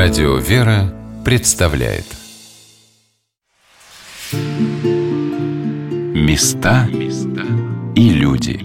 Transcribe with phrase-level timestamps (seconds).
[0.00, 2.04] Радио «Вера» представляет
[6.14, 6.88] Места
[7.96, 8.60] и люди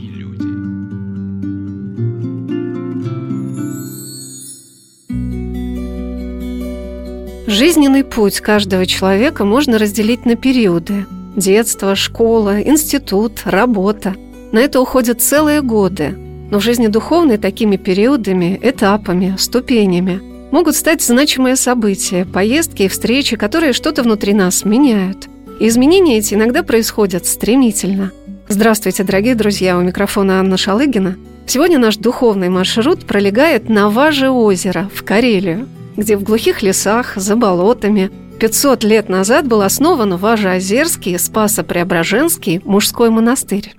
[7.47, 14.13] Жизненный путь каждого человека можно разделить на периоды– детство, школа, институт, работа.
[14.51, 16.15] На это уходят целые годы.
[16.51, 20.21] Но в жизни духовной такими периодами, этапами, ступенями–
[20.53, 25.27] могут стать значимые события, поездки и встречи, которые что-то внутри нас меняют.
[25.59, 28.11] Изменения эти иногда происходят стремительно.
[28.47, 31.17] Здравствуйте, дорогие друзья, у микрофона Анна Шалыгина.
[31.47, 35.67] Сегодня наш духовный маршрут пролегает на Важе озеро в Карелию,
[35.97, 43.73] где в глухих лесах, за болотами 500 лет назад был основан Важеозерский Спасо-Преображенский мужской монастырь.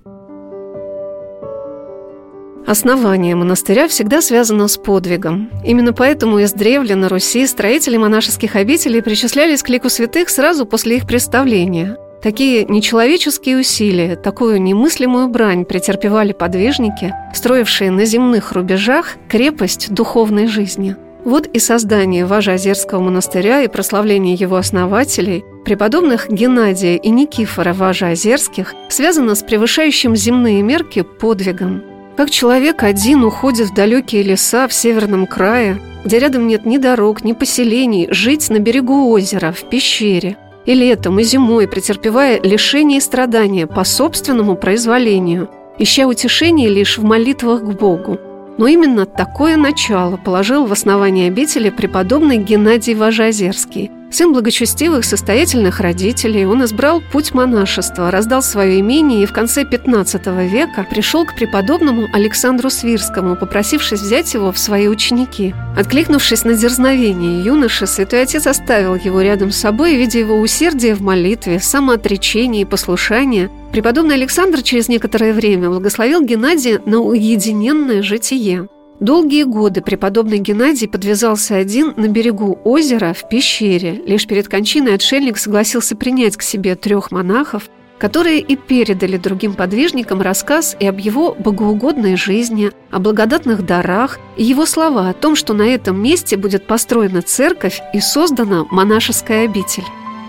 [2.67, 5.51] Основание монастыря всегда связано с подвигом.
[5.63, 11.07] Именно поэтому издревле на Руси строители монашеских обителей причислялись к лику святых сразу после их
[11.07, 11.99] представления.
[12.23, 20.97] Такие нечеловеческие усилия, такую немыслимую брань претерпевали подвижники, строившие на земных рубежах крепость духовной жизни.
[21.23, 29.35] Вот и создание Важеозерского монастыря и прославление его основателей, преподобных Геннадия и Никифора Важеозерских, связано
[29.35, 31.83] с превышающим земные мерки подвигом–
[32.17, 37.25] как человек один уходит в далекие леса в северном крае, где рядом нет ни дорог,
[37.25, 43.01] ни поселений, жить на берегу озера, в пещере, и летом, и зимой, претерпевая лишения и
[43.01, 48.19] страдания по собственному произволению, ища утешение лишь в молитвах к Богу.
[48.57, 56.47] Но именно такое начало положил в основании обители преподобный Геннадий Важазерский– Сын благочестивых, состоятельных родителей,
[56.47, 62.07] он избрал путь монашества, раздал свое имение и в конце 15 века пришел к преподобному
[62.13, 65.53] Александру Свирскому, попросившись взять его в свои ученики.
[65.77, 71.01] Откликнувшись на дерзновение юноши, святой отец оставил его рядом с собой, видя его усердие в
[71.01, 73.51] молитве, самоотречение и послушание.
[73.73, 78.69] Преподобный Александр через некоторое время благословил Геннадия на уединенное житие.
[79.01, 84.01] Долгие годы преподобный Геннадий подвязался один на берегу озера в пещере.
[84.07, 87.69] Лишь перед кончиной отшельник согласился принять к себе трех монахов,
[87.99, 94.45] которые и передали другим подвижникам рассказ и об его богоугодной жизни, о благодатных дарах и
[94.45, 99.85] его слова о том, что на этом месте будет построена церковь и создана монашеская обитель.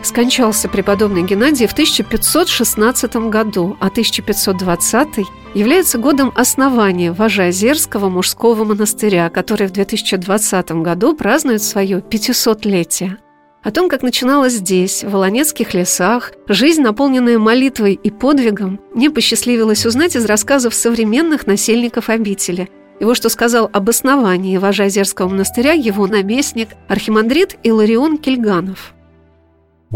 [0.05, 9.65] Скончался преподобный Геннадий в 1516 году, а 1520 является годом основания Важеозерского мужского монастыря, который
[9.65, 13.17] в 2020 году празднует свое 500-летие.
[13.63, 19.87] О том, как начиналась здесь, в Волонецких лесах, жизнь, наполненная молитвой и подвигом, мне посчастливилось
[19.87, 22.69] узнать из рассказов современных насельников обители.
[22.99, 28.91] И вот что сказал об основании Важеозерского монастыря его наместник, архимандрит Иларион Кильганов–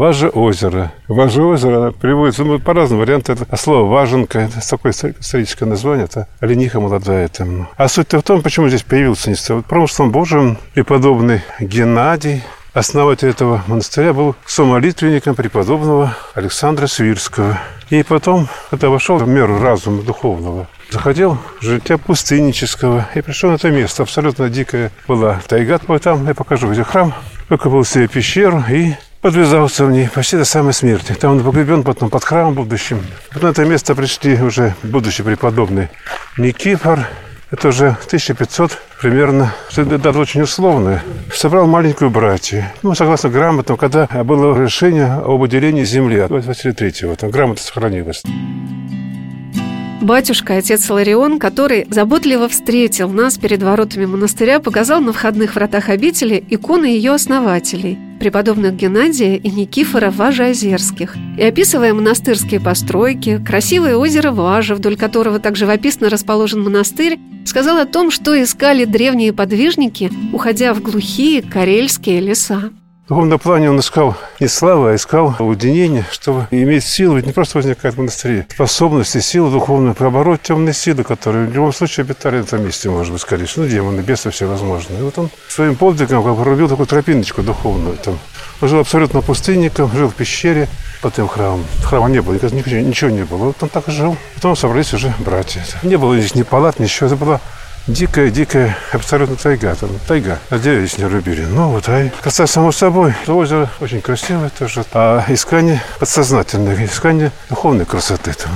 [0.00, 0.92] Важе озеро.
[1.08, 3.36] Важе озеро приводится ну, по разному вариантам.
[3.38, 7.28] Это слово важенка, это такое историческое название, это олениха молодая.
[7.28, 7.68] Там.
[7.76, 9.60] А суть-то в том, почему здесь появился Нестор.
[9.60, 17.58] Промыслом Божьим и подобный Геннадий, основатель этого монастыря, был самолитвенником преподобного Александра Свирского.
[17.90, 23.56] И потом, когда вошел в меру разума духовного, заходил в жития пустыннического и пришел на
[23.56, 24.04] это место.
[24.04, 25.78] Абсолютно дикая была тайга.
[25.86, 27.12] Вот там я покажу, где храм.
[27.50, 31.12] Выкопал себе пещеру и подвязался в ней почти до самой смерти.
[31.12, 33.00] Там он погребен потом под храмом будущим.
[33.32, 35.88] Вот на это место пришли уже будущий преподобный
[36.36, 37.06] Никифор.
[37.50, 41.02] Это уже 1500 примерно, это очень условно,
[41.34, 42.64] собрал маленькую братью.
[42.82, 48.22] Ну, согласно грамотам, когда было решение об уделении земли от Василия Третьего, там грамота сохранилась.
[50.00, 56.42] Батюшка, отец Ларион, который заботливо встретил нас перед воротами монастыря, показал на входных вратах обители
[56.50, 61.16] иконы ее основателей, преподобных Геннадия и Никифора Важеозерских.
[61.36, 67.86] И описывая монастырские постройки, красивое озеро Важа, вдоль которого так живописно расположен монастырь, сказал о
[67.86, 72.70] том, что искали древние подвижники, уходя в глухие карельские леса.
[73.10, 77.16] Духовном плане он искал не славы, а искал уединение, чтобы иметь силу.
[77.16, 78.46] Ведь не просто возникает в монастыре.
[78.54, 83.12] Способности, силы духовные, побороть темные силы, которые в любом случае обитали на этом месте, может
[83.12, 83.64] быть, скорее всего.
[83.64, 85.00] Ну, демоны, бесы всевозможные.
[85.00, 87.96] И вот он своим подвигом как прорубил такую тропиночку духовную.
[87.96, 88.16] Там.
[88.60, 90.68] Он жил абсолютно пустынником, жил в пещере
[91.02, 91.64] под тем храмом.
[91.82, 93.38] Храма не было, ничего, ничего не было.
[93.38, 94.16] Вот он так и жил.
[94.36, 95.64] Потом собрались уже братья.
[95.82, 97.08] Не было здесь ни палат, ничего.
[97.08, 97.40] Это была
[97.86, 99.74] дикая-дикая абсолютно тайга.
[99.74, 100.38] Там тайга.
[100.50, 101.44] А деревья не рубили.
[101.44, 103.14] Ну, вот, а коса само собой.
[103.26, 104.84] Озеро очень красивое тоже.
[104.92, 108.50] А искание подсознательное, искание духовной красоты там.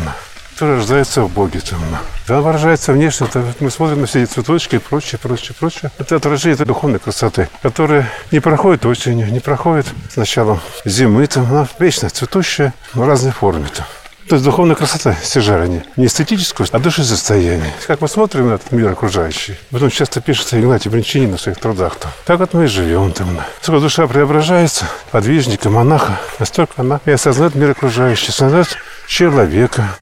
[0.55, 1.61] который рождается в Боге.
[1.61, 1.81] Там.
[2.29, 3.27] Да, выражается внешне.
[3.27, 5.91] Это, мы смотрим на все эти цветочки и прочее, прочее, прочее.
[5.99, 11.27] Это отражение этой духовной красоты, которая не проходит осенью, не проходит с началом зимы.
[11.27, 13.67] Там, она вечно цветущая в разной форме.
[13.77, 13.85] Там.
[14.29, 15.85] То есть духовная красота стяжания.
[15.97, 17.73] Не эстетическую, а душесостояние.
[17.87, 21.97] Как мы смотрим на этот мир окружающий, потом часто пишется Игнатий Бринчанин в своих трудах.
[21.97, 22.11] Там.
[22.25, 23.41] Так вот мы и живем там.
[23.61, 28.69] Сколько душа преображается, подвижника, монаха, настолько она и осознает мир окружающий, осознает
[29.07, 29.99] человека.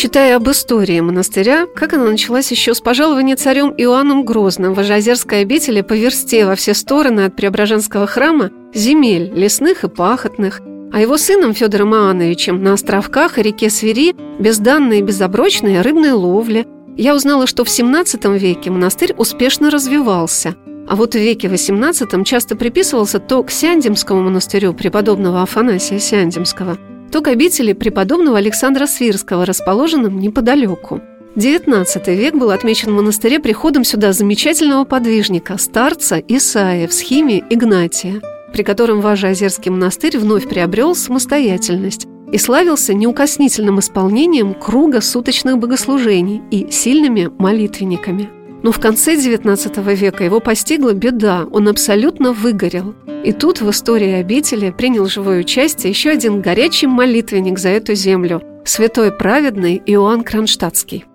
[0.00, 5.42] Читая об истории монастыря, как она началась еще с пожалования царем Иоанном Грозным в Ажазерской
[5.42, 11.16] обители по версте во все стороны от Преображенского храма земель, лесных и пахотных, а его
[11.18, 16.66] сыном Федором Иоанновичем на островках и реке Свири безданной и безоброчной рыбной ловли.
[16.96, 20.56] Я узнала, что в XVII веке монастырь успешно развивался,
[20.88, 26.78] а вот в веке XVIII часто приписывался то к Сяндемскому монастырю преподобного Афанасия Сяндемского,
[27.12, 31.00] то к обители преподобного Александра Свирского, расположенным неподалеку.
[31.36, 38.20] XIX век был отмечен в монастыре приходом сюда замечательного подвижника, старца Исаия в схеме Игнатия–
[38.52, 46.70] при котором Важеозерский монастырь вновь приобрел самостоятельность и славился неукоснительным исполнением круга суточных богослужений и
[46.70, 48.28] сильными молитвенниками.
[48.62, 52.94] Но в конце XIX века его постигла беда, он абсолютно выгорел.
[53.24, 58.42] И тут в истории обители принял живое участие еще один горячий молитвенник за эту землю–
[58.64, 61.06] святой праведный Иоанн Кронштадтский.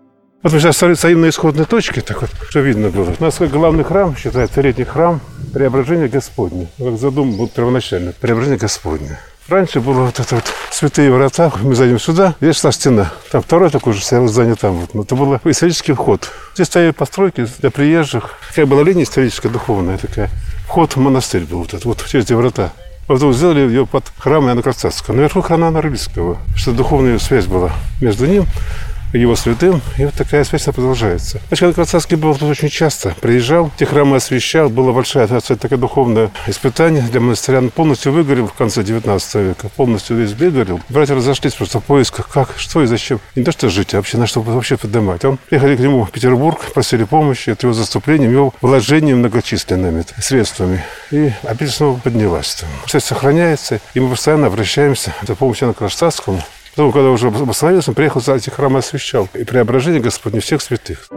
[0.42, 3.14] Вот мы сейчас стоим на исходной точке, так вот, что видно было.
[3.20, 5.20] У нас главный храм, считается, летний храм
[5.56, 6.68] преображения Господня.
[6.78, 8.12] Как задумал был первоначально.
[8.12, 9.18] Преображение Господне.
[9.48, 13.14] Раньше было вот это вот святые врата, мы зайдем сюда, здесь шла стена.
[13.32, 14.74] Там второе такое же стояло здание там.
[14.74, 14.94] Вот.
[14.94, 16.30] Но это был исторический вход.
[16.56, 18.38] Здесь стояли постройки для приезжих.
[18.50, 20.30] Такая была линия историческая, духовная такая.
[20.68, 22.74] Вход в монастырь был вот этот, вот через эти врата.
[23.08, 25.16] Потом сделали ее под храм Иоанна Красавского.
[25.16, 28.46] Наверху храм Иоанна Рыльского, что духовная связь была между ним
[29.14, 31.40] его святым, и вот такая связь продолжается.
[31.48, 37.04] Значит, Крацавский был тут очень часто, приезжал, те храмы освещал, было большое такое духовное испытание
[37.04, 37.60] для монастыря.
[37.60, 40.80] Он полностью выгорел в конце 19 века, полностью весь выгорел.
[40.90, 43.20] Братья разошлись просто в поисках, как, что и зачем.
[43.36, 45.26] Не то, что жить, а вообще на что вообще поднимать.
[45.26, 50.84] Он приехали к нему в Петербург, просили помощи, от его заступлением, его вложением многочисленными средствами.
[51.12, 52.64] И опять снова поднялась.
[52.88, 56.42] Связь сохраняется, и мы постоянно обращаемся за помощью на Кронштадтскому,
[56.76, 59.30] Потом, когда уже восстановился, он приехал, эти храмы освящал.
[59.34, 61.10] И преображение Господне всех святых.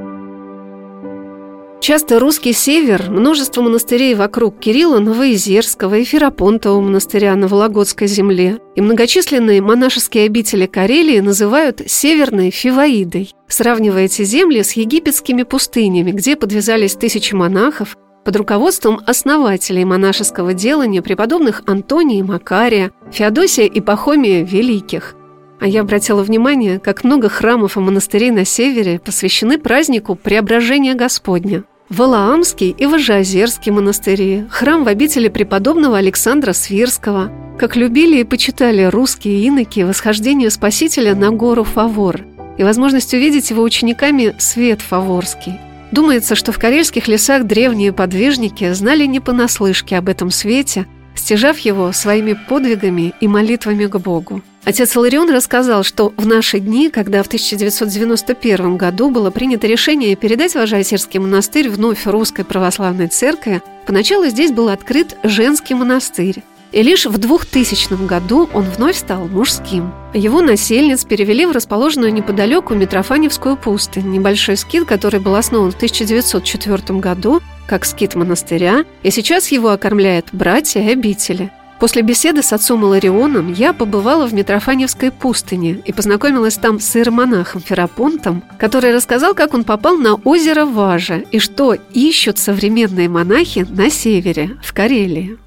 [1.81, 8.81] Часто русский север, множество монастырей вокруг Кирилла Новоизерского и Ферапонтового монастыря на Вологодской земле и
[8.81, 16.94] многочисленные монашеские обители Карелии называют Северной Фиваидой, сравнивая эти земли с египетскими пустынями, где подвязались
[16.94, 25.14] тысячи монахов под руководством основателей монашеского делания преподобных Антония и Макария, Феодосия и Пахомия Великих.
[25.60, 31.64] А я обратила внимание, как много храмов и монастырей на севере посвящены празднику Преображения Господня.
[31.88, 39.43] Валаамский и Важеозерский монастыри, храм в обители преподобного Александра Свирского, как любили и почитали русские
[39.44, 42.25] иноки восхождение Спасителя на гору Фавор
[42.58, 45.55] и возможность увидеть его учениками свет Фаворский.
[45.90, 51.93] Думается, что в карельских лесах древние подвижники знали не понаслышке об этом свете, стяжав его
[51.93, 54.43] своими подвигами и молитвами к Богу.
[54.69, 60.55] Отец Иларион рассказал, что в наши дни, когда в 1991 году было принято решение передать
[60.55, 66.43] Важайсерский монастырь вновь русской православной церкви, поначалу здесь был открыт женский монастырь.
[66.70, 69.91] И лишь в 2000 году он вновь стал мужским.
[70.13, 76.98] Его насельниц перевели в расположенную неподалеку Митрофаневскую пустынь, небольшой скит, который был основан в 1904
[76.98, 81.53] году как скит монастыря, и сейчас его окормляют братья и обители.
[81.79, 87.61] После беседы с отцом Иларионом я побывала в Митрофаневской пустыне и познакомилась там с иеромонахом
[87.61, 93.91] Ферапонтом, который рассказал, как он попал на озеро Важа и что ищут современные монахи на
[93.91, 95.39] севере, в Карелии.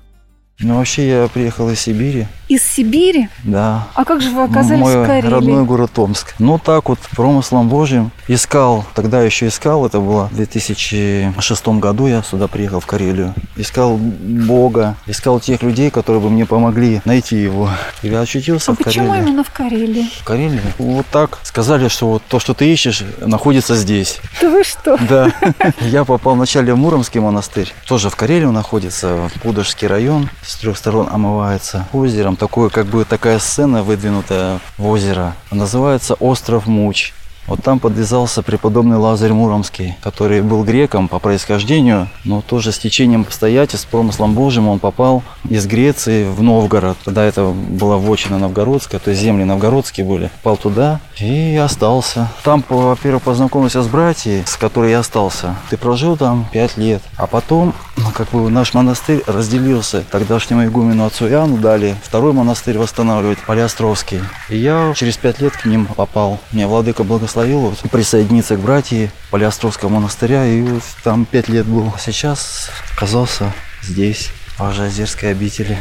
[0.61, 2.27] Ну, вообще я приехал из Сибири.
[2.47, 3.29] Из Сибири?
[3.43, 3.87] Да.
[3.95, 5.29] А как же вы оказались Мой в Карелии?
[5.29, 6.35] родной город Томск.
[6.37, 8.11] Ну, так вот, промыслом Божьим.
[8.27, 13.33] Искал, тогда еще искал, это было в 2006 году я сюда приехал, в Карелию.
[13.55, 17.69] Искал Бога, искал тех людей, которые бы мне помогли найти его.
[18.01, 18.99] И я очутился а в Карелии.
[18.99, 20.09] почему именно в Карелии?
[20.19, 20.61] В Карелии?
[20.77, 21.39] Вот так.
[21.43, 24.19] Сказали, что вот то, что ты ищешь, находится здесь.
[24.41, 24.97] Да вы что?
[25.09, 25.31] Да.
[25.81, 27.73] Я попал вначале в Муромский монастырь.
[27.87, 30.29] Тоже в Карелию находится, Пудожский район.
[30.51, 32.35] С трех сторон омывается озером.
[32.35, 35.33] Такое, как бы такая сцена выдвинутая в озеро.
[35.49, 37.13] Называется «Остров Муч».
[37.47, 43.21] Вот там подвязался преподобный Лазарь Муромский, который был греком по происхождению, но тоже с течением
[43.21, 46.97] обстоятельств, промыслом Божьим он попал из Греции в Новгород.
[47.03, 50.29] Тогда это была вотчина новгородская, то есть земли новгородские были.
[50.43, 52.29] Попал туда и остался.
[52.43, 55.55] Там, во-первых, познакомился с братьями, с которой я остался.
[55.69, 60.03] Ты прожил там пять лет, а потом, ну, как бы наш монастырь разделился.
[60.09, 64.21] Тогдашнему игумену отцу Иоанну дали второй монастырь восстанавливать, Полиостровский.
[64.49, 66.39] И я через пять лет к ним попал.
[66.51, 70.45] Меня владыка благословил вот, присоединиться к братьям Полиостровского монастыря.
[70.45, 71.91] И вот там пять лет был.
[71.99, 75.77] Сейчас оказался здесь, в Ажазерской обители.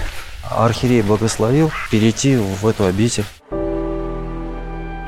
[0.51, 3.25] Архиерей благословил перейти в эту обитель.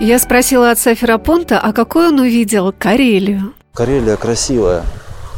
[0.00, 3.54] Я спросила отца Ферапонта, а какой он увидел Карелию.
[3.72, 4.84] Карелия красивая,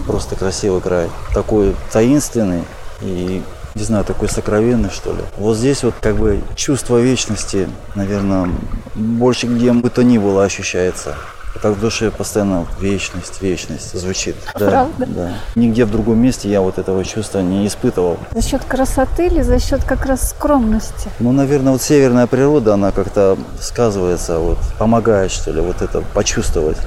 [0.07, 1.11] просто красивый край.
[1.35, 2.65] Такой таинственный
[3.01, 3.43] и,
[3.75, 5.23] не знаю, такой сокровенный, что ли.
[5.37, 8.49] Вот здесь вот как бы чувство вечности, наверное,
[8.95, 11.17] больше где бы то ни было ощущается.
[11.63, 14.35] Так в душе постоянно вечность, вечность звучит.
[14.59, 15.07] Да, Правда?
[15.07, 15.33] Да.
[15.55, 18.19] Нигде в другом месте я вот этого чувства не испытывал.
[18.33, 21.09] За счет красоты или за счет как раз скромности?
[21.21, 26.79] Ну, наверное, вот северная природа, она как-то сказывается, вот, помогает, что ли, вот это почувствовать,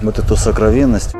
[0.00, 1.14] вот эту сокровенность.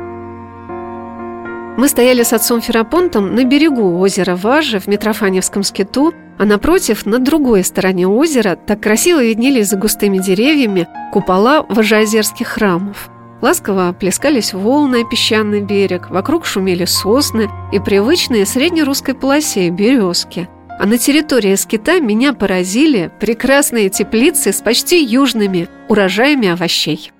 [1.77, 7.19] Мы стояли с отцом Ферапонтом на берегу озера Важи в Митрофаневском скиту, а напротив, на
[7.19, 13.09] другой стороне озера, так красиво виднелись за густыми деревьями купола важеозерских храмов.
[13.41, 20.47] Ласково плескались волны о песчаный берег, вокруг шумели сосны и привычные среднерусской полосе березки.
[20.79, 27.11] А на территории скита меня поразили прекрасные теплицы с почти южными урожаями овощей.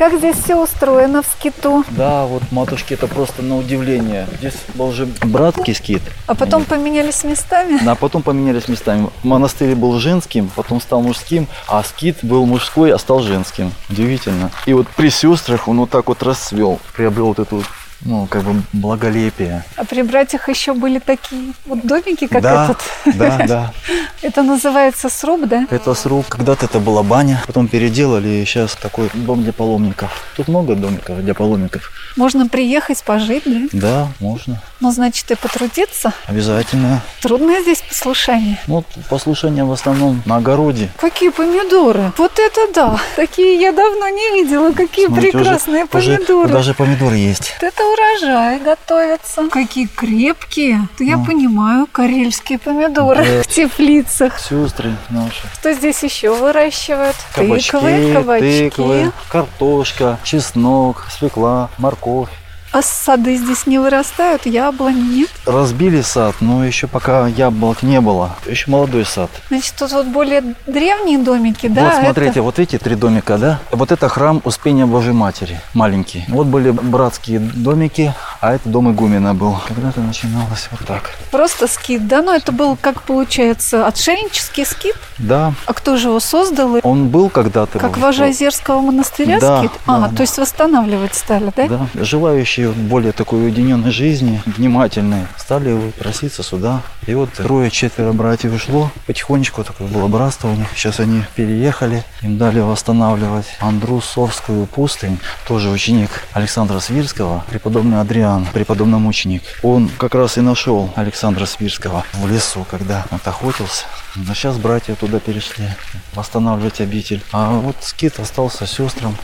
[0.00, 1.84] Как здесь все устроено в скиту?
[1.90, 4.26] Да, вот матушки, это просто на удивление.
[4.38, 7.78] Здесь был же братский скит, А потом поменялись местами?
[7.86, 9.10] а потом поменялись местами.
[9.22, 13.74] Монастырь был женским, потом стал мужским, а скит был мужской, а стал женским.
[13.90, 14.50] Удивительно.
[14.64, 17.62] И вот при сестрах он вот так вот расцвел, приобрел вот эту,
[18.04, 19.64] ну, как бы благолепие.
[19.76, 23.16] А при братьях еще были такие вот домики, как да, этот.
[23.16, 23.72] да, да.
[24.22, 25.66] Это называется сруб, да?
[25.70, 26.26] Это сруб.
[26.28, 30.10] Когда-то это была баня, потом переделали, и сейчас такой дом для паломников.
[30.36, 31.90] Тут много домиков для паломников.
[32.16, 33.68] Можно приехать, пожить, да?
[33.72, 34.60] Да, можно.
[34.80, 36.12] Ну, значит, и потрудиться.
[36.26, 37.02] Обязательно.
[37.20, 38.58] Трудное здесь послушание.
[38.66, 40.90] Ну, послушание в основном на огороде.
[40.96, 42.12] Какие помидоры?
[42.16, 42.98] Вот это да!
[43.16, 44.72] Такие я давно не видела.
[44.72, 46.48] Какие Смотрите, уже- прекрасные уже помидоры.
[46.48, 47.54] даже помидоры есть.
[47.60, 49.48] Это урожай готовится.
[49.50, 50.88] Какие крепкие.
[50.94, 51.24] Это я Ну.
[51.24, 53.42] понимаю, карельские помидоры Да.
[53.42, 54.38] в теплицах.
[54.38, 55.42] Сестры наши.
[55.54, 57.16] Что здесь еще выращивают?
[57.34, 58.70] Кабачки, Тыквы, кабачки.
[58.70, 62.30] тыквы, картошка, чеснок, свекла, морковь.
[62.72, 65.30] А сады здесь не вырастают, яблони нет?
[65.44, 68.36] Разбили сад, но еще пока яблок не было.
[68.46, 69.28] Еще молодой сад.
[69.48, 71.86] Значит, тут вот более древние домики, да?
[71.86, 73.58] вот смотрите, это- вот эти три домика, да?
[73.72, 76.24] Вот это храм Успения Божьей Матери, маленький.
[76.28, 79.56] Вот были братские домики, а это дом игумена был.
[79.66, 81.10] Когда-то начиналось вот так.
[81.32, 82.22] Просто скит, да?
[82.22, 84.94] Но это был, как получается, отшельнический скит?
[85.18, 86.78] Да, А кто же его создал?
[86.84, 87.80] Он был когда-то.
[87.80, 89.72] Как вот, Важеозерского монастыря Да, скит?
[89.86, 90.22] А, да, то да.
[90.22, 91.66] есть восстанавливать стали, да?
[91.66, 96.82] Да, желающие более такой уединенной жизни, внимательные, стали проситься сюда.
[97.06, 98.90] И вот трое-четверо братьев ушло.
[99.06, 100.68] Потихонечку такое было братство у них.
[100.74, 102.04] Сейчас они переехали.
[102.22, 105.18] Им дали восстанавливать Андрусовскую пустынь.
[105.46, 109.42] Тоже ученик Александра Свирского, преподобный Адриан, преподобный мученик.
[109.62, 113.86] Он как раз и нашел Александра Свирского в лесу, когда он охотился.
[114.16, 115.66] Но сейчас братья туда перешли
[116.14, 117.22] восстанавливать обитель.
[117.32, 119.16] А вот скит остался сестрам.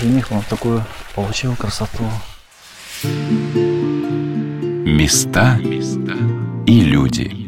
[0.00, 0.84] И у них он такую
[1.14, 2.04] получил красоту.
[4.86, 5.58] Места
[6.66, 7.43] и люди.